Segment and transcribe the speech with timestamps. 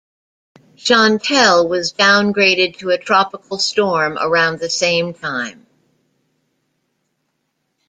[0.77, 5.67] Chantal was downgraded to a tropical storm around the same time.